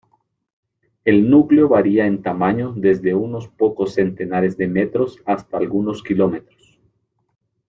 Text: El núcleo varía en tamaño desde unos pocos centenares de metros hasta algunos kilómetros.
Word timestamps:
El 1.05 1.29
núcleo 1.29 1.67
varía 1.69 2.07
en 2.07 2.23
tamaño 2.23 2.73
desde 2.75 3.13
unos 3.13 3.47
pocos 3.49 3.93
centenares 3.93 4.57
de 4.57 4.67
metros 4.67 5.19
hasta 5.27 5.57
algunos 5.57 6.01
kilómetros. 6.01 6.79